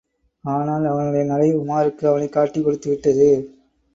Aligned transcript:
ஆனால், 0.43 0.85
அவனுடைய 0.85 1.25
நடை, 1.25 1.57
உமாருக்கு 1.57 2.05
அவனைக் 2.05 2.31
காட்டிக் 2.31 2.67
கொடுத்துவிட்டது. 2.67 3.45